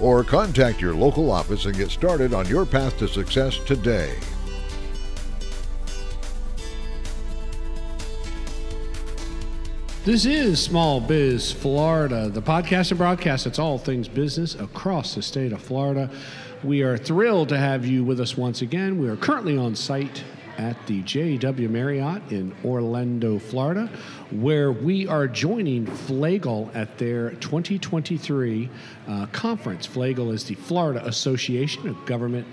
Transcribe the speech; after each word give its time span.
or 0.00 0.22
contact 0.22 0.80
your 0.80 0.94
local 0.94 1.30
office 1.30 1.64
and 1.66 1.76
get 1.76 1.90
started 1.90 2.32
on 2.32 2.46
your 2.46 2.64
path 2.64 2.98
to 2.98 3.08
success 3.08 3.58
today. 3.66 4.16
This 10.04 10.24
is 10.24 10.62
Small 10.62 11.00
Biz 11.00 11.52
Florida, 11.52 12.30
the 12.30 12.40
podcast 12.40 12.92
and 12.92 12.98
broadcast 12.98 13.44
that's 13.44 13.58
all 13.58 13.76
things 13.76 14.08
business 14.08 14.54
across 14.54 15.14
the 15.14 15.20
state 15.20 15.52
of 15.52 15.60
Florida. 15.60 16.08
We 16.64 16.82
are 16.82 16.96
thrilled 16.96 17.50
to 17.50 17.58
have 17.58 17.84
you 17.84 18.04
with 18.04 18.18
us 18.18 18.34
once 18.34 18.62
again. 18.62 18.98
We 18.98 19.08
are 19.08 19.16
currently 19.16 19.58
on 19.58 19.74
site 19.74 20.24
at 20.58 20.86
the 20.86 21.02
JW 21.02 21.70
Marriott 21.70 22.20
in 22.30 22.54
Orlando, 22.64 23.38
Florida, 23.38 23.88
where 24.30 24.72
we 24.72 25.06
are 25.06 25.28
joining 25.28 25.86
FLAGGL 25.86 26.74
at 26.74 26.98
their 26.98 27.30
2023 27.30 28.68
uh, 29.06 29.26
conference. 29.26 29.86
FLAGGL 29.86 30.32
is 30.32 30.44
the 30.44 30.56
Florida 30.56 31.06
Association 31.06 31.88
of 31.88 32.04
Government 32.06 32.46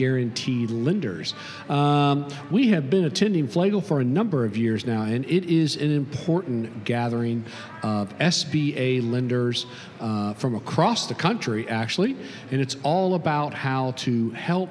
guaranteed 0.00 0.70
lenders. 0.70 1.34
Um, 1.68 2.26
we 2.50 2.68
have 2.68 2.88
been 2.88 3.04
attending 3.04 3.46
FLAGGL 3.46 3.84
for 3.84 4.00
a 4.00 4.04
number 4.04 4.46
of 4.46 4.56
years 4.56 4.86
now, 4.86 5.02
and 5.02 5.26
it 5.26 5.44
is 5.44 5.76
an 5.76 5.92
important 5.92 6.84
gathering 6.84 7.44
of 7.82 8.16
SBA 8.16 9.10
lenders 9.10 9.66
uh, 10.00 10.32
from 10.32 10.54
across 10.54 11.06
the 11.06 11.14
country, 11.14 11.68
actually, 11.68 12.16
and 12.50 12.62
it's 12.62 12.78
all 12.82 13.14
about 13.14 13.52
how 13.52 13.90
to 13.92 14.30
help 14.30 14.70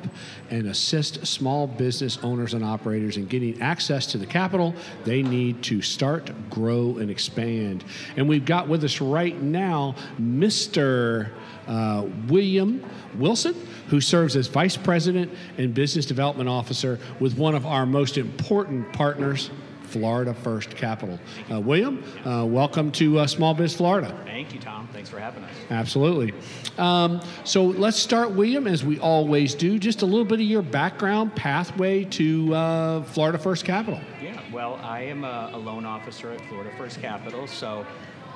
and 0.49 0.65
assist 0.65 1.27
small 1.27 1.67
business 1.67 2.17
owners 2.23 2.55
and 2.55 2.65
operators 2.65 3.17
in 3.17 3.27
getting 3.27 3.61
access 3.61 4.07
to 4.07 4.17
the 4.17 4.25
capital 4.25 4.73
they 5.05 5.21
need 5.21 5.61
to 5.61 5.79
start, 5.83 6.31
grow, 6.49 6.97
and 6.97 7.11
expand. 7.11 7.83
And 8.17 8.27
we've 8.27 8.45
got 8.45 8.67
with 8.67 8.83
us 8.83 8.99
right 8.99 9.39
now 9.39 9.93
Mr. 10.19 11.29
Uh, 11.69 12.07
William 12.27 12.83
Wilson 13.17 13.55
who 13.89 13.99
serves 13.99 14.35
as 14.35 14.47
Vice 14.47 14.77
President 14.77 15.31
and 15.57 15.73
Business 15.73 16.05
Development 16.05 16.47
Officer 16.47 16.99
with 17.19 17.37
one 17.37 17.55
of 17.55 17.65
our 17.65 17.85
most 17.85 18.17
important 18.17 18.91
partners, 18.93 19.49
Florida 19.83 20.33
First 20.33 20.75
Capital. 20.75 21.19
Uh, 21.51 21.59
William, 21.59 22.03
uh, 22.23 22.45
welcome 22.45 22.91
to 22.93 23.19
uh, 23.19 23.27
Small 23.27 23.55
Biz 23.55 23.75
Florida. 23.75 24.15
Thank 24.25 24.53
you, 24.53 24.59
Tom. 24.59 24.87
Thanks 24.93 25.09
for 25.09 25.19
having 25.19 25.43
us. 25.43 25.51
Absolutely. 25.71 26.33
Um, 26.77 27.21
so 27.43 27.65
let's 27.65 27.97
start, 27.97 28.31
William, 28.31 28.67
as 28.67 28.83
we 28.83 28.99
always 28.99 29.55
do, 29.55 29.79
just 29.79 30.03
a 30.03 30.05
little 30.05 30.25
bit 30.25 30.39
of 30.39 30.45
your 30.45 30.61
background 30.61 31.35
pathway 31.35 32.03
to 32.05 32.53
uh, 32.53 33.03
Florida 33.03 33.39
First 33.39 33.65
Capital. 33.65 33.99
Yeah, 34.21 34.39
well, 34.53 34.75
I 34.83 35.01
am 35.01 35.23
a, 35.23 35.49
a 35.53 35.57
loan 35.57 35.85
officer 35.85 36.31
at 36.31 36.41
Florida 36.45 36.69
First 36.77 37.01
Capital, 37.01 37.47
so 37.47 37.87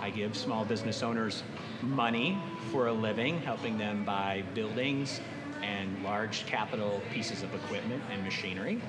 I 0.03 0.09
give 0.09 0.35
small 0.35 0.65
business 0.65 1.01
owners 1.01 1.43
money 1.81 2.37
for 2.73 2.87
a 2.87 2.93
living, 2.93 3.39
helping 3.39 3.77
them 3.77 4.03
buy 4.03 4.43
buildings, 4.53 5.21
and 5.61 6.03
large 6.03 6.45
capital 6.45 7.01
pieces 7.13 7.41
of 7.41 7.55
equipment 7.55 8.03
and 8.11 8.21
machinery. 8.21 8.81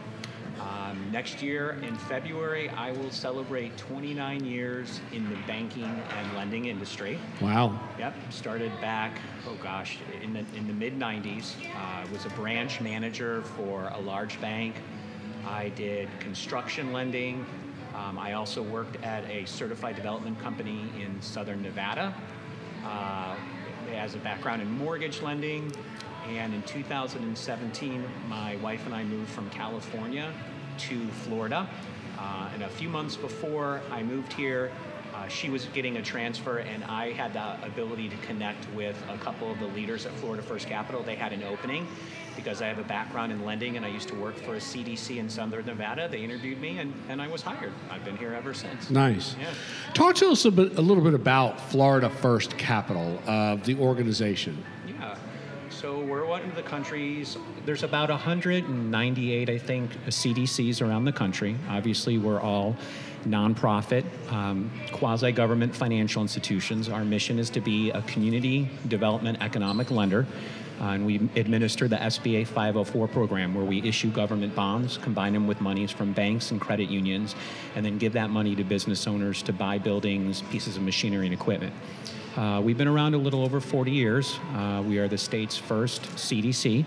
Um, 0.60 1.10
next 1.12 1.40
year 1.40 1.78
in 1.82 1.94
February, 1.94 2.68
I 2.68 2.90
will 2.90 3.12
celebrate 3.12 3.76
29 3.76 4.44
years 4.44 5.00
in 5.12 5.28
the 5.28 5.36
banking 5.46 5.84
and 5.84 6.34
lending 6.34 6.64
industry. 6.64 7.20
Wow. 7.40 7.78
Yep. 7.96 8.16
Started 8.30 8.72
back, 8.80 9.20
oh 9.46 9.54
gosh, 9.62 9.98
in 10.20 10.32
the, 10.32 10.44
in 10.56 10.66
the 10.66 10.72
mid 10.72 10.98
90s. 10.98 11.54
Uh, 11.76 12.06
was 12.12 12.26
a 12.26 12.30
branch 12.30 12.80
manager 12.80 13.42
for 13.42 13.92
a 13.94 14.00
large 14.00 14.40
bank. 14.40 14.74
I 15.46 15.68
did 15.70 16.08
construction 16.18 16.92
lending. 16.92 17.46
Um, 17.94 18.18
I 18.18 18.32
also 18.32 18.62
worked 18.62 19.02
at 19.04 19.24
a 19.30 19.44
certified 19.44 19.96
development 19.96 20.40
company 20.40 20.90
in 21.00 21.20
southern 21.22 21.62
Nevada. 21.62 22.14
Uh, 22.84 23.36
has 23.94 24.14
a 24.14 24.18
background 24.18 24.60
in 24.60 24.70
mortgage 24.70 25.22
lending, 25.22 25.72
and 26.28 26.52
in 26.52 26.62
2017, 26.64 28.04
my 28.28 28.56
wife 28.56 28.84
and 28.86 28.94
I 28.94 29.04
moved 29.04 29.30
from 29.30 29.48
California 29.50 30.32
to 30.78 31.06
Florida. 31.08 31.68
Uh, 32.18 32.48
and 32.54 32.62
a 32.62 32.68
few 32.68 32.88
months 32.88 33.16
before 33.16 33.80
I 33.90 34.02
moved 34.02 34.32
here, 34.32 34.72
uh, 35.24 35.28
she 35.28 35.48
was 35.48 35.66
getting 35.66 35.96
a 35.96 36.02
transfer, 36.02 36.58
and 36.58 36.84
I 36.84 37.12
had 37.12 37.32
the 37.32 37.66
ability 37.66 38.08
to 38.08 38.16
connect 38.18 38.70
with 38.74 38.96
a 39.08 39.18
couple 39.18 39.50
of 39.50 39.58
the 39.58 39.66
leaders 39.66 40.06
at 40.06 40.12
Florida 40.12 40.42
First 40.42 40.68
Capital. 40.68 41.02
They 41.02 41.14
had 41.14 41.32
an 41.32 41.42
opening 41.44 41.86
because 42.36 42.60
I 42.60 42.66
have 42.66 42.78
a 42.78 42.84
background 42.84 43.30
in 43.30 43.44
lending 43.44 43.76
and 43.76 43.86
I 43.86 43.88
used 43.88 44.08
to 44.08 44.14
work 44.16 44.34
for 44.34 44.54
a 44.54 44.58
CDC 44.58 45.18
in 45.18 45.30
Southern 45.30 45.66
Nevada. 45.66 46.08
They 46.08 46.18
interviewed 46.18 46.60
me, 46.60 46.78
and, 46.78 46.92
and 47.08 47.22
I 47.22 47.28
was 47.28 47.42
hired. 47.42 47.72
I've 47.90 48.04
been 48.04 48.16
here 48.16 48.34
ever 48.34 48.52
since. 48.52 48.90
Nice. 48.90 49.36
Yeah. 49.40 49.54
Talk 49.94 50.16
to 50.16 50.30
us 50.30 50.44
a, 50.44 50.50
bit, 50.50 50.76
a 50.76 50.82
little 50.82 51.02
bit 51.02 51.14
about 51.14 51.60
Florida 51.60 52.10
First 52.10 52.58
Capital, 52.58 53.20
uh, 53.26 53.56
the 53.56 53.78
organization. 53.78 54.62
So 55.84 56.00
we're 56.00 56.24
one 56.24 56.40
of 56.40 56.54
the 56.54 56.62
countries. 56.62 57.36
There's 57.66 57.82
about 57.82 58.08
198, 58.08 59.50
I 59.50 59.58
think, 59.58 59.90
CDCs 60.06 60.80
around 60.80 61.04
the 61.04 61.12
country. 61.12 61.56
Obviously, 61.68 62.16
we're 62.16 62.40
all 62.40 62.74
nonprofit, 63.26 64.06
um, 64.32 64.70
quasi 64.92 65.30
government 65.30 65.76
financial 65.76 66.22
institutions. 66.22 66.88
Our 66.88 67.04
mission 67.04 67.38
is 67.38 67.50
to 67.50 67.60
be 67.60 67.90
a 67.90 68.00
community 68.00 68.70
development 68.88 69.42
economic 69.42 69.90
lender. 69.90 70.26
Uh, 70.80 70.84
and 70.84 71.04
we 71.04 71.16
administer 71.36 71.86
the 71.86 71.96
SBA 71.96 72.46
504 72.46 73.06
program 73.06 73.54
where 73.54 73.66
we 73.66 73.82
issue 73.82 74.10
government 74.10 74.54
bonds, 74.54 74.96
combine 74.96 75.34
them 75.34 75.46
with 75.46 75.60
monies 75.60 75.90
from 75.90 76.14
banks 76.14 76.50
and 76.50 76.62
credit 76.62 76.88
unions, 76.88 77.34
and 77.76 77.84
then 77.84 77.98
give 77.98 78.14
that 78.14 78.30
money 78.30 78.56
to 78.56 78.64
business 78.64 79.06
owners 79.06 79.42
to 79.42 79.52
buy 79.52 79.76
buildings, 79.76 80.40
pieces 80.50 80.78
of 80.78 80.82
machinery, 80.82 81.26
and 81.26 81.34
equipment. 81.34 81.74
Uh, 82.36 82.60
we've 82.60 82.76
been 82.76 82.88
around 82.88 83.14
a 83.14 83.18
little 83.18 83.42
over 83.42 83.60
40 83.60 83.92
years. 83.92 84.38
Uh, 84.54 84.82
we 84.84 84.98
are 84.98 85.06
the 85.06 85.18
state's 85.18 85.56
first 85.56 86.02
CDC. 86.16 86.84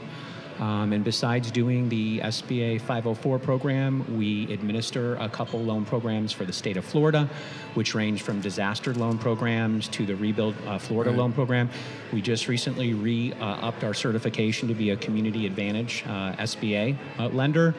Um, 0.59 0.91
and 0.91 1.03
besides 1.03 1.51
doing 1.51 1.87
the 1.87 2.19
SBA 2.19 2.81
504 2.81 3.39
program, 3.39 4.17
we 4.17 4.51
administer 4.51 5.15
a 5.17 5.29
couple 5.29 5.61
loan 5.61 5.85
programs 5.85 6.33
for 6.33 6.45
the 6.45 6.53
state 6.53 6.77
of 6.77 6.83
Florida, 6.83 7.29
which 7.75 7.93
range 7.93 8.23
from 8.23 8.41
disaster 8.41 8.93
loan 8.93 9.19
programs 9.19 9.87
to 9.89 10.05
the 10.05 10.15
Rebuild 10.15 10.55
uh, 10.65 10.79
Florida 10.79 11.11
right. 11.11 11.19
loan 11.19 11.31
program. 11.31 11.69
We 12.11 12.21
just 12.21 12.47
recently 12.47 12.93
re 12.93 13.33
uh, 13.33 13.45
upped 13.45 13.83
our 13.83 13.93
certification 13.93 14.67
to 14.67 14.73
be 14.73 14.89
a 14.89 14.97
Community 14.97 15.45
Advantage 15.45 16.03
uh, 16.07 16.33
SBA 16.33 16.97
uh, 17.19 17.27
lender. 17.27 17.75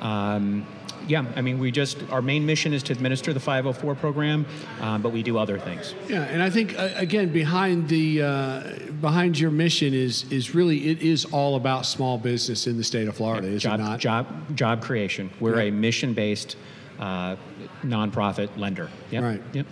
Um, 0.00 0.66
yeah, 1.06 1.24
I 1.34 1.40
mean, 1.40 1.58
we 1.58 1.70
just, 1.70 1.98
our 2.10 2.22
main 2.22 2.46
mission 2.46 2.72
is 2.72 2.82
to 2.84 2.92
administer 2.92 3.32
the 3.32 3.40
504 3.40 3.94
program, 3.96 4.46
um, 4.80 5.02
but 5.02 5.10
we 5.10 5.22
do 5.22 5.38
other 5.38 5.58
things. 5.58 5.94
Yeah, 6.08 6.22
and 6.22 6.42
I 6.42 6.50
think, 6.50 6.78
uh, 6.78 6.90
again, 6.94 7.32
behind 7.32 7.88
the, 7.88 8.22
uh, 8.22 8.62
behind 9.00 9.38
your 9.38 9.50
mission 9.50 9.92
is, 9.92 10.30
is 10.30 10.54
really, 10.54 10.88
it 10.88 11.02
is 11.02 11.24
all 11.26 11.56
about 11.56 11.86
small 11.86 12.18
business 12.18 12.66
in 12.66 12.76
the 12.76 12.84
state 12.84 13.08
of 13.08 13.16
Florida, 13.16 13.48
yeah, 13.48 13.54
is 13.54 13.62
job, 13.62 13.80
it 13.80 13.82
not? 13.82 13.98
Job, 13.98 14.56
job 14.56 14.82
creation. 14.82 15.30
We're 15.40 15.60
yeah. 15.60 15.68
a 15.68 15.72
mission-based 15.72 16.56
uh, 16.98 17.36
nonprofit 17.82 18.56
lender. 18.56 18.90
Yep. 19.10 19.22
Right. 19.22 19.42
Yep. 19.52 19.66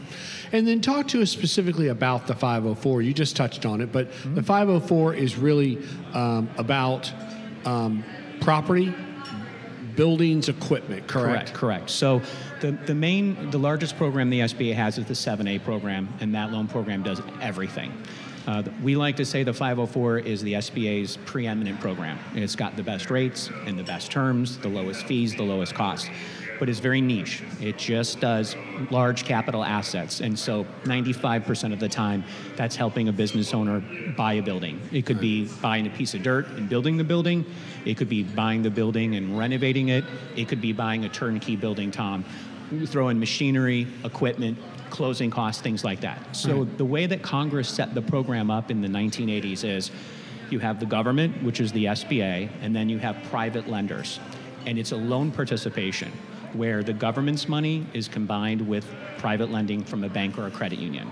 And 0.53 0.67
then 0.67 0.81
talk 0.81 1.09
to 1.09 1.23
us 1.23 1.31
specifically 1.31 1.89
about 1.89 2.27
the 2.27 2.35
504. 2.35 3.03
You 3.03 3.13
just 3.13 3.37
touched 3.37 3.67
on 3.67 3.81
it, 3.81 3.93
but 3.93 4.11
mm-hmm. 4.11 4.35
the 4.35 4.43
504 4.43 5.15
is 5.15 5.37
really 5.37 5.79
um, 6.15 6.49
about 6.57 7.13
um, 7.67 8.03
property 8.41 8.95
buildings 9.99 10.49
equipment, 10.49 11.09
correct? 11.09 11.53
Correct, 11.53 11.55
correct. 11.55 11.91
So 11.91 12.23
the, 12.61 12.71
the 12.71 12.95
main, 12.95 13.51
the 13.51 13.59
largest 13.59 13.97
program 13.97 14.31
the 14.31 14.41
SBA 14.41 14.73
has 14.75 14.97
is 14.97 15.07
the 15.07 15.15
7A 15.15 15.65
program, 15.65 16.09
and 16.21 16.33
that 16.37 16.53
loan 16.53 16.69
program 16.69 17.03
does 17.03 17.21
everything. 17.41 17.93
Uh, 18.47 18.63
we 18.81 18.95
like 18.95 19.17
to 19.17 19.25
say 19.25 19.43
the 19.43 19.53
504 19.53 20.21
is 20.21 20.41
the 20.41 20.53
SBA's 20.53 21.17
preeminent 21.27 21.81
program. 21.81 22.17
It's 22.35 22.55
got 22.55 22.77
the 22.77 22.83
best 22.85 23.11
rates 23.11 23.51
and 23.67 23.77
the 23.77 23.83
best 23.83 24.13
terms, 24.13 24.57
the 24.59 24.69
lowest 24.69 25.05
fees, 25.05 25.35
the 25.35 25.43
lowest 25.43 25.75
costs 25.75 26.09
but 26.59 26.69
it's 26.69 26.81
very 26.81 27.01
niche. 27.01 27.43
It 27.61 27.79
just 27.79 28.21
does 28.21 28.57
large 28.91 29.25
capital 29.25 29.65
assets. 29.65 30.21
And 30.21 30.39
so 30.39 30.65
95% 30.85 31.73
of 31.73 31.81
the 31.81 31.89
time, 31.89 32.25
that's 32.57 32.77
helping 32.77 33.09
a 33.09 33.13
business 33.13 33.55
owner 33.55 33.83
buy 34.17 34.35
a 34.35 34.43
building. 34.43 34.81
It 34.93 35.07
could 35.07 35.21
be 35.21 35.47
buying 35.63 35.87
a 35.87 35.91
piece 35.91 36.15
of 36.15 36.23
dirt 36.23 36.49
and 36.49 36.69
building 36.69 36.97
the 36.97 37.05
building, 37.05 37.45
it 37.85 37.97
could 37.97 38.09
be 38.09 38.23
buying 38.23 38.63
the 38.63 38.71
building 38.71 39.15
and 39.15 39.39
renovating 39.39 39.89
it, 39.89 40.05
it 40.37 40.49
could 40.49 40.61
be 40.61 40.73
buying 40.73 41.05
a 41.05 41.09
turnkey 41.09 41.57
building, 41.57 41.91
Tom. 41.91 42.25
Throw 42.87 43.09
in 43.09 43.19
machinery, 43.19 43.87
equipment, 44.05 44.59
closing 44.91 45.31
costs, 45.31 45.63
things 45.63 45.85
like 45.85 46.01
that. 46.01 46.37
So 46.37 46.65
the 46.65 46.85
way 46.85 47.07
that 47.07 47.23
Congress 47.23 47.69
set 47.69 47.95
the 47.95 48.03
program 48.03 48.51
up 48.51 48.71
in 48.71 48.83
the 48.83 48.89
1980s 48.89 49.65
is 49.65 49.91
You 50.51 50.59
have 50.61 50.81
the 50.81 50.87
government, 50.87 51.43
which 51.43 51.61
is 51.61 51.73
the 51.73 51.87
SBA, 51.87 52.49
and 52.63 52.75
then 52.75 52.89
you 52.89 52.99
have 52.99 53.17
private 53.25 53.69
lenders. 53.69 54.19
And 54.67 54.79
it's 54.79 54.93
a 54.93 54.97
loan 54.97 55.31
participation 55.31 56.11
where 56.55 56.83
the 56.83 56.93
government's 56.93 57.49
money 57.49 57.87
is 57.93 58.09
combined 58.09 58.67
with 58.67 58.87
private 59.19 59.51
lending 59.51 59.85
from 59.85 60.05
a 60.05 60.09
bank 60.09 60.39
or 60.39 60.47
a 60.47 60.51
credit 60.51 60.79
union. 60.79 61.11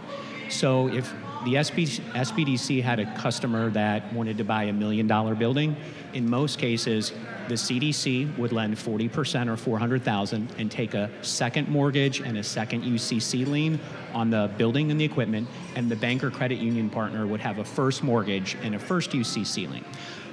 So 0.48 0.88
if 0.88 1.12
the 1.44 1.54
SB, 1.54 2.00
SBDC 2.12 2.82
had 2.82 2.98
a 2.98 3.14
customer 3.16 3.70
that 3.70 4.12
wanted 4.12 4.38
to 4.38 4.44
buy 4.44 4.64
a 4.64 4.72
million 4.72 5.06
dollar 5.06 5.34
building, 5.34 5.76
in 6.12 6.28
most 6.28 6.58
cases, 6.58 7.12
the 7.48 7.54
CDC 7.54 8.36
would 8.38 8.52
lend 8.52 8.76
40% 8.76 9.48
or 9.48 9.56
400,000 9.56 10.48
and 10.58 10.70
take 10.70 10.94
a 10.94 11.10
second 11.22 11.68
mortgage 11.68 12.20
and 12.20 12.38
a 12.38 12.42
second 12.42 12.84
UCC 12.84 13.46
lien 13.46 13.78
on 14.14 14.30
the 14.30 14.50
building 14.56 14.90
and 14.90 15.00
the 15.00 15.04
equipment, 15.04 15.48
and 15.74 15.90
the 15.90 15.96
bank 15.96 16.24
or 16.24 16.30
credit 16.30 16.58
union 16.58 16.90
partner 16.90 17.26
would 17.26 17.40
have 17.40 17.58
a 17.58 17.64
first 17.64 18.02
mortgage 18.02 18.56
and 18.62 18.74
a 18.74 18.78
first 18.78 19.10
UCC 19.10 19.70
lien. 19.70 19.84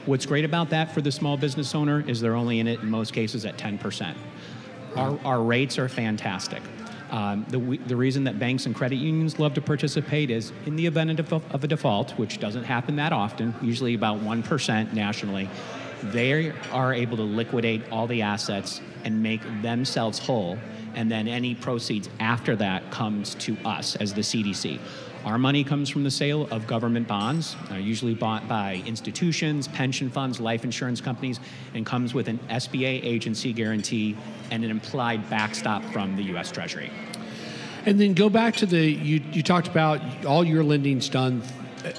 What's 0.06 0.26
great 0.26 0.46
about 0.46 0.70
that 0.72 0.94
for 0.94 1.02
the 1.02 1.12
small 1.12 1.38
business 1.38 1.74
owner 1.74 2.04
is 2.08 2.20
they're 2.20 2.36
only 2.36 2.60
in 2.60 2.68
it 2.68 2.82
in 2.82 2.90
most 2.90 3.14
cases 3.14 3.46
at 3.46 3.58
10%. 3.58 4.16
Our, 4.96 5.20
our 5.26 5.42
rates 5.42 5.78
are 5.80 5.90
fantastic. 5.90 6.62
Um, 7.14 7.46
the, 7.50 7.60
the 7.86 7.96
reason 7.96 8.24
that 8.24 8.40
banks 8.40 8.66
and 8.66 8.74
credit 8.74 8.96
unions 8.96 9.38
love 9.38 9.54
to 9.54 9.62
participate 9.62 10.32
is 10.32 10.52
in 10.66 10.76
the 10.76 10.88
event 10.88 11.20
of, 11.20 11.64
a 11.64 11.68
default, 11.68 12.12
which 12.12 12.40
doesn't 12.40 12.64
happen 12.64 12.96
that 12.96 13.14
often, 13.14 13.54
usually 13.62 13.94
about 13.94 14.20
1% 14.22 14.94
nationally, 14.94 15.48
they 16.06 16.52
are 16.72 16.94
able 16.94 17.16
to 17.18 17.24
liquidate 17.24 17.84
all 17.92 18.08
the 18.08 18.24
assets 18.24 18.82
and 19.04 19.22
make 19.22 19.42
themselves 19.62 20.18
whole. 20.18 20.58
And 20.96 21.12
then 21.12 21.28
any 21.28 21.54
proceeds 21.54 22.10
after 22.20 22.56
that 22.56 22.90
comes 22.90 23.36
to 23.36 23.58
us 23.64 23.96
as 23.98 24.14
the 24.14 24.22
CDC. 24.22 24.80
Our 25.26 25.38
money 25.38 25.64
comes 25.64 25.90
from 25.90 26.04
the 26.04 26.12
sale 26.12 26.50
of 26.52 26.68
government 26.68 27.08
bonds, 27.08 27.56
uh, 27.72 27.76
usually 27.76 28.14
bought 28.14 28.46
by 28.50 28.84
institutions, 28.86 29.70
pension 29.70 30.10
funds, 30.10 30.42
life 30.42 30.66
insurance 30.66 31.00
companies, 31.00 31.40
and 31.74 31.86
comes 31.86 32.14
with 32.14 32.28
an 32.28 32.40
SBA 32.50 33.06
agency 33.06 33.54
guarantee 33.54 34.18
and 34.52 34.66
an 34.66 34.70
implied 34.70 35.30
backstop 35.30 35.82
from 35.86 36.18
the 36.18 36.24
U.S. 36.24 36.52
Treasury. 36.52 36.92
And 37.86 38.00
then 38.02 38.14
go 38.14 38.30
back 38.30 38.58
to 38.58 38.66
the 38.66 38.80
you, 38.80 39.22
you 39.32 39.44
talked 39.44 39.70
about 39.70 40.02
all 40.26 40.44
your 40.44 40.64
lending's 40.64 41.08
done 41.08 41.42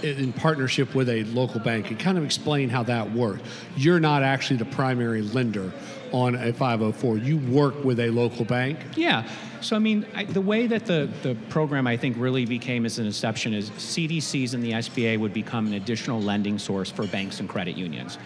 in 0.02 0.32
partnership 0.32 0.94
with 0.94 1.08
a 1.08 1.24
local 1.24 1.60
bank 1.60 1.90
and 1.90 1.98
kind 1.98 2.18
of 2.18 2.24
explain 2.24 2.68
how 2.68 2.82
that 2.84 3.12
works. 3.12 3.42
You're 3.76 4.00
not 4.00 4.22
actually 4.22 4.56
the 4.56 4.64
primary 4.64 5.22
lender 5.22 5.72
on 6.12 6.34
a 6.36 6.52
504. 6.52 7.18
You 7.18 7.38
work 7.38 7.84
with 7.84 7.98
a 8.00 8.10
local 8.10 8.44
bank. 8.44 8.78
Yeah. 8.96 9.28
So 9.60 9.76
I 9.76 9.78
mean, 9.78 10.06
I, 10.14 10.24
the 10.24 10.40
way 10.40 10.66
that 10.66 10.86
the 10.86 11.08
the 11.22 11.34
program 11.48 11.86
I 11.86 11.96
think 11.96 12.16
really 12.18 12.44
became 12.44 12.86
as 12.86 12.98
an 12.98 13.06
exception 13.06 13.54
is 13.54 13.70
CDCs 13.70 14.54
and 14.54 14.62
the 14.62 14.72
SBA 14.72 15.18
would 15.18 15.32
become 15.32 15.66
an 15.66 15.74
additional 15.74 16.20
lending 16.20 16.58
source 16.58 16.90
for 16.90 17.06
banks 17.06 17.40
and 17.40 17.48
credit 17.48 17.76
unions. 17.76 18.18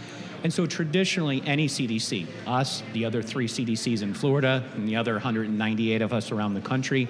And 0.45 0.53
so 0.53 0.67
traditionally, 0.67 1.43
any 1.47 1.67
CDC, 1.67 2.27
us, 2.47 2.83
the 2.93 3.05
other 3.05 3.23
three 3.23 3.49
CDCs 3.49 4.03
in 4.03 4.15
Florida, 4.15 4.65
and 4.75 4.87
the 4.87 4.95
other 4.95 5.15
198 5.15 6.01
of 6.01 6.13
us 6.13 6.31
around 6.31 6.55
the 6.55 6.61
country, 6.61 7.09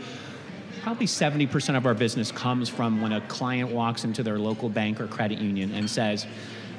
probably 0.82 1.06
70% 1.06 1.76
of 1.76 1.86
our 1.86 1.94
business 1.94 2.32
comes 2.32 2.68
from 2.68 3.00
when 3.00 3.12
a 3.12 3.20
client 3.22 3.70
walks 3.70 4.04
into 4.04 4.22
their 4.22 4.38
local 4.38 4.68
bank 4.68 5.00
or 5.00 5.06
credit 5.06 5.38
union 5.38 5.72
and 5.74 5.88
says, 5.88 6.26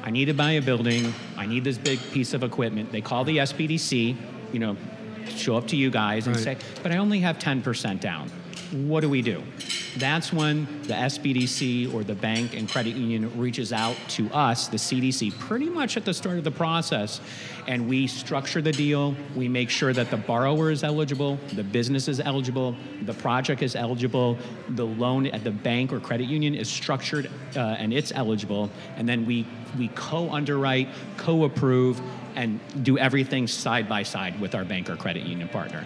I 0.03 0.11
need 0.11 0.25
to 0.25 0.33
buy 0.33 0.51
a 0.51 0.61
building, 0.61 1.13
I 1.37 1.45
need 1.45 1.63
this 1.63 1.77
big 1.77 1.99
piece 2.11 2.33
of 2.33 2.43
equipment. 2.43 2.91
They 2.91 3.01
call 3.01 3.23
the 3.23 3.37
SBDC, 3.37 4.15
you 4.53 4.59
know, 4.59 4.77
show 5.27 5.57
up 5.57 5.67
to 5.67 5.75
you 5.75 5.91
guys 5.91 6.27
and 6.27 6.35
right. 6.35 6.43
say, 6.43 6.57
but 6.81 6.91
I 6.91 6.97
only 6.97 7.19
have 7.19 7.37
10% 7.37 7.99
down. 7.99 8.31
What 8.71 9.01
do 9.01 9.09
we 9.09 9.21
do? 9.21 9.43
That's 9.97 10.31
when 10.31 10.65
the 10.83 10.93
SBDC 10.93 11.93
or 11.93 12.03
the 12.03 12.13
bank 12.13 12.55
and 12.55 12.69
credit 12.69 12.95
union 12.95 13.37
reaches 13.39 13.73
out 13.73 13.95
to 14.09 14.29
us, 14.31 14.67
the 14.67 14.77
CDC, 14.77 15.37
pretty 15.39 15.69
much 15.69 15.97
at 15.97 16.05
the 16.05 16.13
start 16.13 16.37
of 16.37 16.43
the 16.43 16.51
process. 16.51 17.19
And 17.67 17.89
we 17.89 18.05
structure 18.05 18.61
the 18.61 18.71
deal. 18.71 19.15
We 19.35 19.47
make 19.47 19.69
sure 19.69 19.91
that 19.93 20.11
the 20.11 20.17
borrower 20.17 20.69
is 20.69 20.83
eligible, 20.83 21.39
the 21.53 21.63
business 21.63 22.07
is 22.07 22.19
eligible, 22.19 22.75
the 23.03 23.13
project 23.13 23.63
is 23.63 23.75
eligible, 23.75 24.37
the 24.69 24.85
loan 24.85 25.25
at 25.27 25.43
the 25.43 25.51
bank 25.51 25.91
or 25.91 25.99
credit 25.99 26.27
union 26.27 26.53
is 26.53 26.69
structured 26.69 27.29
uh, 27.55 27.59
and 27.59 27.91
it's 27.91 28.11
eligible. 28.11 28.69
And 28.95 29.09
then 29.09 29.25
we, 29.25 29.47
we 29.77 29.87
co 29.89 30.29
underwrite, 30.29 30.89
co 31.17 31.45
approve, 31.45 31.99
and 32.35 32.59
do 32.83 32.97
everything 32.97 33.47
side 33.47 33.89
by 33.89 34.03
side 34.03 34.39
with 34.39 34.53
our 34.53 34.63
bank 34.63 34.89
or 34.89 34.95
credit 34.95 35.23
union 35.23 35.49
partner. 35.49 35.85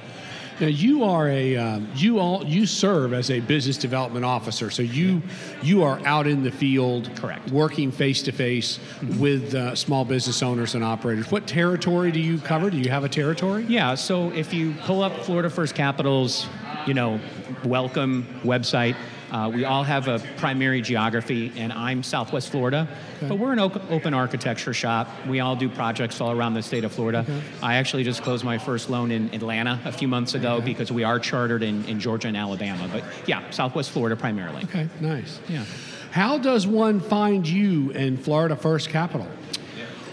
Now 0.60 0.68
you 0.68 1.04
are 1.04 1.28
a 1.30 1.56
um, 1.58 1.90
you 1.96 2.20
all 2.20 2.46
you 2.46 2.66
serve 2.66 3.14
as 3.14 3.32
a 3.32 3.40
business 3.40 3.78
development 3.78 4.24
officer, 4.26 4.70
so 4.70 4.84
you 4.84 5.22
you 5.62 5.84
are 5.84 6.00
out 6.06 6.28
in 6.28 6.44
the 6.44 6.52
field, 6.52 7.10
correct, 7.16 7.50
working 7.52 7.92
face 7.92 8.22
to 8.24 8.32
face 8.32 8.80
with 9.18 9.56
uh, 9.56 9.76
small 9.76 10.06
business 10.06 10.44
owners 10.44 10.76
and 10.76 10.84
operators. 10.84 11.32
What 11.32 11.48
territory 11.48 12.12
do 12.12 12.20
you 12.20 12.38
cover? 12.38 12.70
Do 12.70 12.78
you 12.78 12.90
have 12.90 13.04
a 13.04 13.10
territory? 13.10 13.66
Yeah. 13.68 13.96
So 13.96 14.32
if 14.32 14.54
you 14.54 14.74
pull 14.82 15.02
up 15.02 15.14
Florida 15.22 15.50
First 15.50 15.76
Capital's, 15.76 16.48
you 16.86 16.94
know, 16.94 17.20
welcome 17.66 18.28
website 18.44 18.96
uh, 19.34 19.50
we 19.50 19.66
all 19.66 19.84
have 19.84 20.08
a 20.08 20.20
primary 20.38 20.80
geography, 20.80 21.52
and 21.58 21.74
I'm 21.74 22.04
Southwest 22.04 22.50
Florida, 22.50 22.88
okay. 23.18 23.28
but 23.28 23.40
we're 23.40 23.52
an 23.52 23.60
open 23.60 24.14
architecture 24.14 24.76
shop. 24.76 25.10
We 25.28 25.40
all 25.40 25.56
do 25.56 25.70
projects 25.70 26.22
all 26.22 26.32
around 26.32 26.54
the 26.54 26.62
state 26.62 26.84
of 26.84 26.92
Florida. 26.92 27.26
Okay. 27.28 27.42
I 27.64 27.76
actually 27.76 28.04
just 28.04 28.22
closed 28.22 28.46
my 28.46 28.60
first 28.60 28.92
loan 28.92 29.10
in 29.10 29.34
Atlanta 29.34 29.80
a 29.86 29.92
few 29.92 30.08
months 30.08 30.36
ago 30.36 30.58
okay. 30.58 30.66
because 30.66 30.92
we 30.92 31.04
are 31.04 31.18
chartered 31.18 31.64
in, 31.64 31.84
in 31.86 32.00
Georgia 32.00 32.28
and 32.28 32.38
Alabama. 32.38 32.88
But 32.92 33.04
yeah, 33.26 33.50
Southwest 33.50 33.90
Florida 33.90 34.16
primarily. 34.16 34.66
Okay, 34.66 34.88
nice. 35.02 35.40
Yeah. 35.50 35.66
How 36.12 36.38
does 36.38 36.68
one 36.68 37.00
find 37.00 37.48
you 37.48 37.90
in 37.90 38.18
Florida 38.18 38.56
First 38.56 38.90
Capital? 38.90 39.28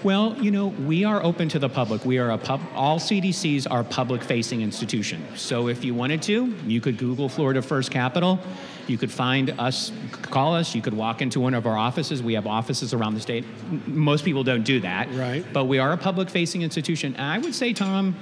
Well, 0.02 0.34
you 0.40 0.50
know, 0.50 0.68
we 0.68 1.04
are 1.04 1.22
open 1.22 1.50
to 1.50 1.58
the 1.58 1.68
public. 1.68 2.06
We 2.06 2.18
are 2.18 2.30
a 2.30 2.38
pub. 2.38 2.62
All 2.74 2.98
CDCs 2.98 3.66
are 3.70 3.84
public-facing 3.84 4.62
institutions. 4.62 5.40
So 5.40 5.68
if 5.68 5.84
you 5.84 5.94
wanted 5.94 6.22
to, 6.22 6.46
you 6.66 6.80
could 6.80 6.96
Google 6.96 7.28
Florida 7.28 7.60
First 7.60 7.90
Capital. 7.90 8.38
You 8.86 8.96
could 8.96 9.12
find 9.12 9.50
us, 9.60 9.92
call 10.22 10.54
us. 10.54 10.74
You 10.74 10.80
could 10.80 10.94
walk 10.94 11.20
into 11.20 11.38
one 11.38 11.52
of 11.52 11.66
our 11.66 11.76
offices. 11.76 12.22
We 12.22 12.32
have 12.32 12.46
offices 12.46 12.94
around 12.94 13.14
the 13.14 13.20
state. 13.20 13.44
Most 13.86 14.24
people 14.24 14.42
don't 14.42 14.64
do 14.64 14.80
that. 14.80 15.12
Right. 15.12 15.44
But 15.52 15.66
we 15.66 15.78
are 15.78 15.92
a 15.92 15.98
public-facing 15.98 16.62
institution. 16.62 17.14
And 17.16 17.26
I 17.26 17.36
would 17.36 17.54
say, 17.54 17.74
Tom, 17.74 18.16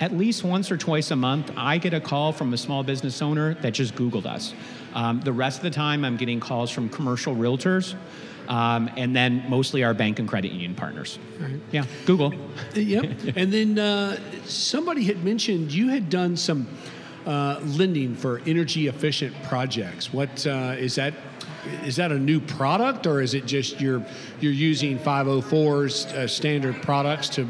at 0.00 0.16
least 0.16 0.44
once 0.44 0.70
or 0.70 0.78
twice 0.78 1.10
a 1.10 1.16
month, 1.16 1.52
I 1.58 1.76
get 1.76 1.92
a 1.92 2.00
call 2.00 2.32
from 2.32 2.54
a 2.54 2.56
small 2.56 2.82
business 2.82 3.20
owner 3.20 3.54
that 3.54 3.72
just 3.72 3.94
Googled 3.96 4.24
us. 4.24 4.54
Um, 4.94 5.20
the 5.20 5.32
rest 5.32 5.58
of 5.58 5.62
the 5.64 5.70
time, 5.70 6.04
I'm 6.04 6.16
getting 6.16 6.40
calls 6.40 6.70
from 6.70 6.88
commercial 6.88 7.34
realtors 7.34 7.94
um, 8.48 8.90
and 8.96 9.14
then 9.14 9.44
mostly 9.48 9.84
our 9.84 9.94
bank 9.94 10.18
and 10.18 10.28
credit 10.28 10.52
union 10.52 10.74
partners. 10.74 11.18
Right. 11.38 11.60
Yeah, 11.70 11.84
Google. 12.06 12.32
Yep. 12.74 13.04
and 13.36 13.52
then 13.52 13.78
uh, 13.78 14.18
somebody 14.44 15.04
had 15.04 15.22
mentioned 15.22 15.72
you 15.72 15.88
had 15.88 16.08
done 16.08 16.36
some 16.36 16.66
uh, 17.26 17.60
lending 17.62 18.14
for 18.14 18.40
energy 18.46 18.88
efficient 18.88 19.40
projects. 19.44 20.12
What 20.12 20.46
uh, 20.46 20.74
is 20.78 20.94
that? 20.94 21.14
Is 21.84 21.96
that 21.96 22.12
a 22.12 22.18
new 22.18 22.40
product, 22.40 23.06
or 23.06 23.20
is 23.20 23.34
it 23.34 23.44
just 23.44 23.80
you're 23.80 24.02
you're 24.40 24.52
using 24.52 24.98
504's 24.98 26.06
uh, 26.06 26.26
standard 26.26 26.80
products 26.82 27.28
to 27.30 27.46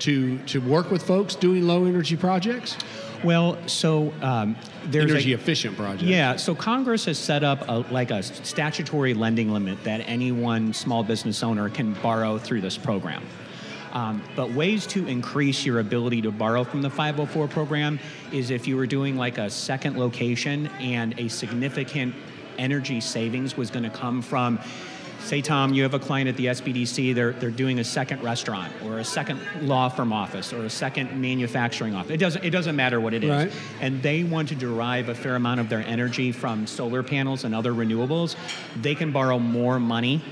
to 0.00 0.38
to 0.38 0.60
work 0.60 0.90
with 0.90 1.04
folks 1.04 1.36
doing 1.36 1.66
low 1.66 1.84
energy 1.84 2.16
projects? 2.16 2.76
Well, 3.24 3.56
so 3.68 4.12
um, 4.20 4.56
there's 4.86 5.10
energy 5.10 5.32
a, 5.32 5.36
efficient 5.36 5.76
project. 5.76 6.02
Yeah, 6.02 6.36
so 6.36 6.54
Congress 6.54 7.04
has 7.04 7.18
set 7.18 7.44
up 7.44 7.68
a, 7.68 7.84
like 7.92 8.10
a 8.10 8.22
statutory 8.22 9.14
lending 9.14 9.52
limit 9.52 9.82
that 9.84 10.00
any 10.00 10.32
one 10.32 10.72
small 10.72 11.04
business 11.04 11.42
owner 11.42 11.68
can 11.68 11.94
borrow 11.94 12.38
through 12.38 12.60
this 12.62 12.76
program. 12.76 13.22
Um, 13.92 14.22
but 14.34 14.50
ways 14.52 14.86
to 14.88 15.06
increase 15.06 15.66
your 15.66 15.78
ability 15.78 16.22
to 16.22 16.32
borrow 16.32 16.64
from 16.64 16.80
the 16.80 16.88
504 16.88 17.46
program 17.48 18.00
is 18.32 18.50
if 18.50 18.66
you 18.66 18.76
were 18.76 18.86
doing 18.86 19.16
like 19.16 19.36
a 19.38 19.50
second 19.50 19.98
location 19.98 20.68
and 20.80 21.18
a 21.18 21.28
significant 21.28 22.14
energy 22.58 23.00
savings 23.00 23.56
was 23.56 23.70
going 23.70 23.82
to 23.82 23.90
come 23.90 24.22
from 24.22 24.58
say 25.22 25.40
tom 25.40 25.72
you 25.72 25.82
have 25.82 25.94
a 25.94 25.98
client 25.98 26.28
at 26.28 26.36
the 26.36 26.46
sbdc 26.46 27.14
they're, 27.14 27.32
they're 27.32 27.50
doing 27.50 27.78
a 27.78 27.84
second 27.84 28.22
restaurant 28.22 28.72
or 28.84 28.98
a 28.98 29.04
second 29.04 29.40
law 29.60 29.88
firm 29.88 30.12
office 30.12 30.52
or 30.52 30.64
a 30.64 30.70
second 30.70 31.20
manufacturing 31.20 31.94
office. 31.94 32.10
It 32.12 32.18
doesn't, 32.18 32.44
it 32.44 32.50
doesn't 32.50 32.76
matter 32.76 33.00
what 33.00 33.14
it 33.14 33.24
is. 33.24 33.30
Right. 33.30 33.52
and 33.80 34.02
they 34.02 34.24
want 34.24 34.48
to 34.48 34.54
derive 34.54 35.08
a 35.08 35.14
fair 35.14 35.36
amount 35.36 35.60
of 35.60 35.68
their 35.68 35.84
energy 35.86 36.32
from 36.32 36.66
solar 36.66 37.02
panels 37.02 37.44
and 37.44 37.54
other 37.54 37.72
renewables. 37.72 38.36
They 38.80 38.94
can 38.94 39.12
borrow 39.12 39.38
more 39.38 39.78
money 39.78 40.22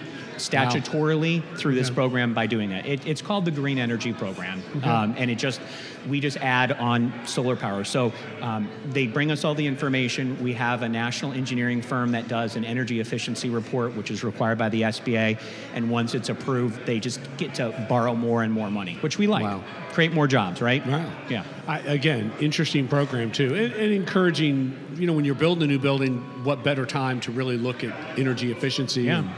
statutorily 0.40 1.42
wow. 1.42 1.56
through 1.56 1.75
this 1.75 1.90
program 1.90 2.35
by 2.35 2.47
doing 2.47 2.70
that. 2.70 2.87
It, 2.87 3.06
it's 3.06 3.23
called 3.23 3.44
the 3.44 3.50
Green 3.50 3.78
Energy 3.78 4.12
Program, 4.12 4.62
um, 4.82 5.14
and 5.16 5.30
it 5.30 5.37
just 5.37 5.61
we 6.09 6.20
just 6.20 6.37
add 6.38 6.73
on 6.73 7.12
solar 7.26 7.56
power. 7.56 7.85
So 7.85 8.12
um, 8.40 8.68
they 8.87 9.06
bring 9.06 9.30
us 9.30 9.44
all 9.44 9.54
the 9.54 9.66
information. 9.66 10.42
We 10.42 10.52
have 10.54 10.82
a 10.82 10.88
national 10.88 11.32
engineering 11.32 11.82
firm 11.82 12.12
that 12.12 12.28
does 12.28 12.56
an 12.56 12.64
energy 12.64 13.00
efficiency 13.00 13.50
report, 13.50 13.94
which 13.94 14.11
is 14.11 14.25
required 14.25 14.59
by 14.59 14.68
the 14.68 14.82
SBA, 14.82 15.38
and 15.75 15.90
once 15.90 16.14
it's 16.14 16.28
approved, 16.28 16.85
they 16.87 17.00
just 17.00 17.20
get 17.37 17.54
to 17.54 17.87
borrow 17.88 18.14
more 18.14 18.42
and 18.42 18.52
more 18.52 18.70
money, 18.70 18.97
which 19.00 19.18
we 19.18 19.26
like. 19.26 19.44
Wow. 19.44 19.62
Create 19.92 20.12
more 20.12 20.28
jobs, 20.28 20.62
right? 20.62 20.87
Wow. 20.87 21.11
Yeah. 21.28 21.44
I, 21.66 21.80
again, 21.80 22.32
interesting 22.40 22.88
program 22.88 23.32
too, 23.32 23.54
and, 23.54 23.73
and 23.75 23.92
encouraging. 23.92 24.76
You 24.97 25.06
know, 25.06 25.12
when 25.12 25.25
you're 25.25 25.35
building 25.35 25.64
a 25.64 25.66
new 25.66 25.78
building, 25.78 26.18
what 26.44 26.62
better 26.62 26.85
time 26.85 27.20
to 27.20 27.32
really 27.32 27.56
look 27.56 27.85
at 27.85 28.18
energy 28.18 28.52
efficiency? 28.52 29.02
Yeah. 29.02 29.20
And, 29.20 29.30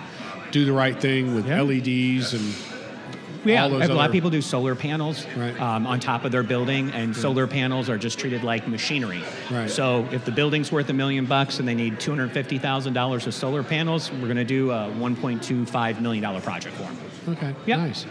do 0.52 0.64
the 0.64 0.73
right 0.73 0.99
thing 1.00 1.35
with 1.35 1.49
Yeah. 1.49 1.62
LEDs 1.62 2.35
and 2.35 2.54
Yeah, 3.44 3.64
all 3.64 3.71
those 3.71 3.88
a 3.88 3.88
lot 3.88 3.90
other- 4.02 4.04
of 4.06 4.12
people 4.12 4.30
do 4.30 4.40
solar 4.40 4.76
panels 4.76 5.26
Right. 5.37 5.59
um, 5.61 5.85
on 5.87 5.99
top 5.99 6.25
of 6.25 6.30
their 6.30 6.44
building, 6.44 6.92
and 6.94 7.16
solar 7.16 7.49
panels 7.49 7.88
are 7.90 7.99
just 7.99 8.18
treated 8.21 8.44
like 8.44 8.68
machinery. 8.68 9.21
Right. 9.50 9.68
So 9.68 10.06
if 10.12 10.25
the 10.25 10.30
building's 10.30 10.71
worth 10.71 10.88
a 10.90 10.92
million 10.92 11.25
bucks 11.25 11.59
and 11.59 11.66
they 11.66 11.75
need 11.75 11.99
two 11.99 12.12
hundred 12.12 12.30
fifty 12.30 12.59
thousand 12.59 12.92
dollars 12.92 13.26
of 13.26 13.35
solar 13.35 13.64
panels, 13.64 14.12
we're 14.12 14.28
going 14.28 14.37
to 14.37 14.44
do 14.44 14.71
a 14.71 14.88
one 14.90 15.16
point 15.16 15.42
two 15.42 15.66
five 15.66 16.00
million 16.00 16.23
dollar 16.23 16.40
project 16.40 16.76
for 16.76 16.82
them. 16.85 16.97
Okay, 17.30 17.54
Yep. 17.66 17.78
nice. 17.78 18.06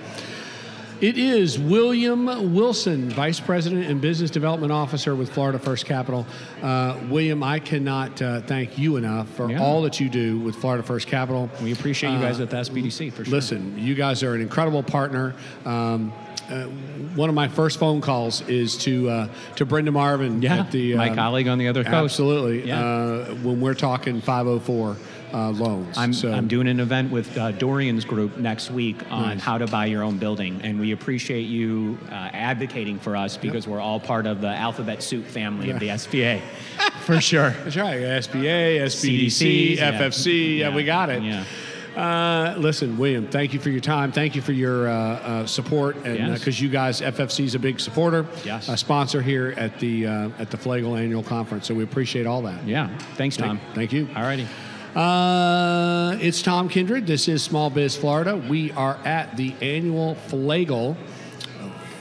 It 1.02 1.18
is 1.18 1.58
William 1.58 2.54
Wilson, 2.54 3.10
Vice 3.10 3.40
President 3.40 3.88
and 3.88 4.00
Business 4.00 4.30
Development 4.30 4.72
Officer 4.72 5.16
with 5.16 5.32
Florida 5.34 5.58
First 5.58 5.88
Capital. 5.88 6.28
Uh, 6.62 6.96
William, 7.10 7.42
I 7.42 7.58
cannot 7.58 8.22
uh, 8.22 8.42
thank 8.42 8.78
you 8.78 8.98
enough 8.98 9.28
for 9.30 9.50
Yeah. 9.50 9.64
all 9.64 9.82
that 9.82 10.00
you 10.00 10.10
do 10.10 10.38
with 10.38 10.56
Florida 10.58 10.84
First 10.84 11.08
Capital. 11.08 11.50
We 11.64 11.72
appreciate 11.72 12.14
you 12.14 12.20
guys 12.20 12.40
at 12.40 12.52
the 12.52 12.58
SBDC 12.58 13.12
for 13.14 13.26
sure. 13.26 13.32
Listen, 13.34 13.80
you 13.80 13.96
guys 13.96 14.22
are 14.22 14.36
an 14.36 14.42
incredible 14.42 14.84
partner. 14.84 15.34
Um, 15.66 16.14
uh, 16.52 16.66
one 17.16 17.30
of 17.30 17.36
my 17.36 17.48
first 17.48 17.80
phone 17.80 18.02
calls 18.02 18.42
is 18.48 18.78
to 18.80 19.10
uh, 19.10 19.28
to 19.56 19.66
Brenda 19.66 19.92
Marvin 19.92 20.42
Yeah, 20.44 20.60
at 20.60 20.72
the 20.72 20.96
my 20.98 21.10
um, 21.10 21.16
colleague 21.16 21.48
on 21.48 21.58
the 21.58 21.68
other 21.68 21.84
coast. 21.84 21.96
Absolutely. 22.14 22.68
Yeah. 22.68 22.80
Uh, 22.80 23.26
when 23.36 23.60
we're 23.60 23.74
talking 23.74 24.22
504 24.22 24.98
uh, 25.34 25.50
loans. 25.52 25.98
I'm, 25.98 26.14
So- 26.14 26.32
I'm 26.32 26.48
doing 26.48 26.68
an 26.68 26.80
event 26.80 27.12
with 27.12 27.38
uh, 27.38 27.52
Dorian's 27.52 28.06
group 28.06 28.38
next 28.38 28.72
week 28.72 28.98
on 29.12 29.22
Nice. 29.38 29.42
how 29.42 29.58
to 29.58 29.68
buy 29.68 29.86
your 29.86 30.04
own 30.04 30.18
building, 30.18 30.60
and 30.64 30.80
we 30.80 30.92
appreciate 30.92 31.44
you 31.48 31.98
uh, 32.10 32.14
advocating 32.34 33.00
for 33.00 33.16
us 33.16 33.38
because 33.38 33.68
we're 33.68 33.80
all 33.80 34.00
part 34.00 34.26
of 34.26 34.42
the 34.42 34.48
alphabet 34.50 35.02
soup 35.04 35.26
family 35.26 35.70
of 35.72 35.80
the 35.80 35.88
SBA, 35.90 36.42
for 37.06 37.20
sure. 37.22 37.52
That's 37.64 37.76
right. 37.78 38.00
SBA, 38.02 38.82
SBDC, 38.86 39.26
CDCs. 39.26 39.78
FFC. 39.78 40.58
Yeah, 40.58 40.70
Yeah, 40.70 40.76
we 40.76 40.84
got 40.84 41.10
it. 41.10 41.24
yeah. 41.24 41.44
Uh, 41.96 42.56
listen, 42.58 42.98
William, 42.98 43.28
thank 43.28 43.54
you 43.54 43.60
for 43.60 43.70
your 43.70 43.82
time. 43.82 44.14
Thank 44.14 44.34
you 44.34 44.42
for 44.42 44.54
your 44.54 44.88
uh, 44.88 44.94
uh, 44.94 45.46
support, 45.46 45.98
and 46.06 46.18
Yes. 46.18 46.40
because 46.40 46.62
you 46.62 46.70
guys, 46.70 47.02
FFC 47.02 47.44
is 47.44 47.54
a 47.54 47.60
big 47.60 47.82
supporter, 47.82 48.26
Yes. 48.46 48.70
a 48.70 48.78
sponsor 48.78 49.22
here 49.22 49.54
at 49.58 49.78
the 49.82 50.08
uh, 50.08 50.30
at 50.40 50.50
the 50.52 50.56
FLAGGL 50.58 50.98
Annual 50.98 51.24
Conference. 51.24 51.68
So 51.68 51.74
we 51.74 51.84
appreciate 51.84 52.26
all 52.26 52.42
that. 52.44 52.66
Yeah, 52.66 52.88
thanks, 53.16 53.36
Tom. 53.36 53.58
Thank, 53.60 53.76
thank 53.76 53.94
you. 53.94 54.08
All 54.16 54.24
righty. 54.24 54.48
Uh, 54.96 56.18
it's 56.20 56.42
Tom 56.42 56.68
Kindred. 56.68 57.08
This 57.08 57.30
is 57.30 57.42
Small 57.42 57.70
Biz 57.70 57.96
Florida. 57.96 58.36
We 58.36 58.74
are 58.74 58.98
at 59.06 59.38
the 59.38 59.56
annual 59.62 60.16
FLAGGL, 60.28 60.98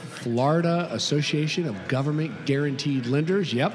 Florida 0.09 0.89
Association 0.91 1.69
of 1.69 1.87
Government 1.87 2.45
Guaranteed 2.45 3.05
Lenders. 3.05 3.53
Yep. 3.53 3.73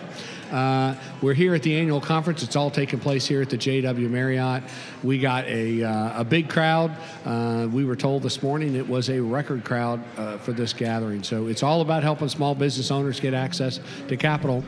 Uh, 0.52 0.94
we're 1.22 1.32
here 1.32 1.54
at 1.54 1.62
the 1.62 1.74
annual 1.78 2.00
conference. 2.00 2.42
It's 2.42 2.56
all 2.56 2.70
taking 2.70 3.00
place 3.00 3.26
here 3.26 3.40
at 3.40 3.48
the 3.48 3.56
JW 3.56 4.10
Marriott. 4.10 4.62
We 5.02 5.18
got 5.18 5.46
a, 5.46 5.82
uh, 5.82 6.20
a 6.20 6.24
big 6.24 6.50
crowd. 6.50 6.94
Uh, 7.24 7.68
we 7.72 7.86
were 7.86 7.96
told 7.96 8.22
this 8.22 8.42
morning 8.42 8.76
it 8.76 8.86
was 8.86 9.08
a 9.08 9.18
record 9.18 9.64
crowd 9.64 10.04
uh, 10.18 10.36
for 10.36 10.52
this 10.52 10.74
gathering. 10.74 11.22
So 11.22 11.46
it's 11.46 11.62
all 11.62 11.80
about 11.80 12.02
helping 12.02 12.28
small 12.28 12.54
business 12.54 12.90
owners 12.90 13.18
get 13.18 13.32
access 13.32 13.80
to 14.08 14.16
capital. 14.18 14.62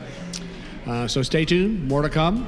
Uh, 0.87 1.07
so 1.07 1.21
stay 1.21 1.45
tuned. 1.45 1.87
More 1.87 2.01
to 2.01 2.09
come. 2.09 2.47